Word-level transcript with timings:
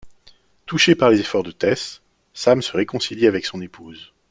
Touché 0.65 0.95
par 0.95 1.11
les 1.11 1.19
efforts 1.19 1.43
de 1.43 1.51
Tess, 1.51 2.01
Sam 2.33 2.63
se 2.63 2.71
réconcilie 2.75 3.27
avec 3.27 3.45
son 3.45 3.61
épouse. 3.61 4.13